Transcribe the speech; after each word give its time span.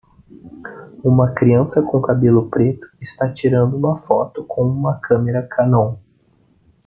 Uma 1.03 1.31
criança 1.31 1.83
com 1.83 2.01
cabelo 2.01 2.49
preto 2.49 2.87
está 2.99 3.31
tirando 3.31 3.77
uma 3.77 3.95
foto 3.95 4.43
com 4.45 4.63
uma 4.63 4.97
câmera 4.99 5.45
Canon. 5.47 5.95